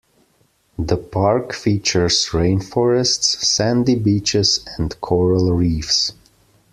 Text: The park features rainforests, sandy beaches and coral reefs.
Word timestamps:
The 0.79 0.97
park 0.97 1.53
features 1.53 2.29
rainforests, 2.31 3.39
sandy 3.45 3.93
beaches 3.93 4.65
and 4.79 4.99
coral 4.99 5.53
reefs. 5.53 6.13